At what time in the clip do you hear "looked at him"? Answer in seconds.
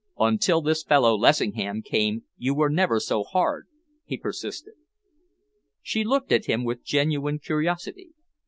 6.03-6.63